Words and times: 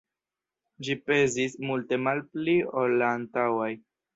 Ĝi 0.87 0.95
pezis 1.09 1.53
multe 1.67 2.01
malpli 2.09 2.59
ol 2.83 2.99
la 3.03 3.15
antaŭaj. 3.21 3.73